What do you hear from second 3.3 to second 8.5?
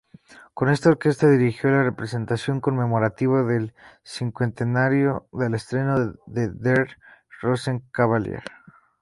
del cincuentenario del estreno de Der Rosenkavalier.